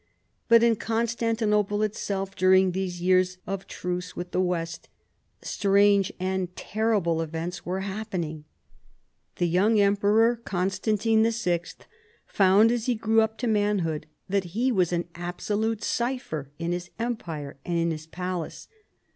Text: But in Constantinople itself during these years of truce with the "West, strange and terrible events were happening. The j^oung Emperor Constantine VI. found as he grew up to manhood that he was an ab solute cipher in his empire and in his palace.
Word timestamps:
But 0.47 0.63
in 0.63 0.77
Constantinople 0.77 1.83
itself 1.83 2.35
during 2.35 2.71
these 2.71 3.03
years 3.03 3.37
of 3.45 3.67
truce 3.67 4.15
with 4.15 4.31
the 4.31 4.41
"West, 4.41 4.89
strange 5.43 6.11
and 6.19 6.55
terrible 6.55 7.21
events 7.21 7.67
were 7.67 7.81
happening. 7.81 8.45
The 9.35 9.53
j^oung 9.53 9.77
Emperor 9.79 10.37
Constantine 10.37 11.23
VI. 11.31 11.61
found 12.25 12.71
as 12.71 12.87
he 12.87 12.95
grew 12.95 13.21
up 13.21 13.37
to 13.37 13.47
manhood 13.47 14.07
that 14.27 14.45
he 14.57 14.71
was 14.71 14.91
an 14.91 15.07
ab 15.13 15.37
solute 15.37 15.83
cipher 15.83 16.49
in 16.57 16.71
his 16.71 16.89
empire 16.97 17.57
and 17.63 17.77
in 17.77 17.91
his 17.91 18.07
palace. 18.07 18.67